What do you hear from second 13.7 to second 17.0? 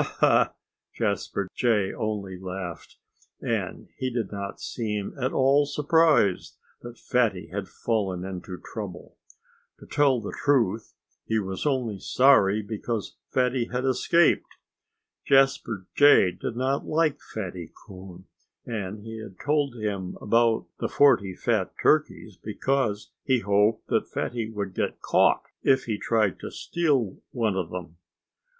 had escaped. Jasper Jay did not